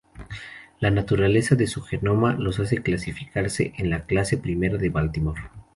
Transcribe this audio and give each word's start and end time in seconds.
La 0.79 0.89
naturaleza 0.89 1.53
de 1.53 1.67
su 1.67 1.83
genoma 1.83 2.33
los 2.33 2.59
hace 2.59 2.81
clasificarse 2.81 3.73
en 3.77 3.91
la 3.91 4.07
clase 4.07 4.41
I 4.43 4.55
de 4.55 4.89
Baltimore. 4.89 5.43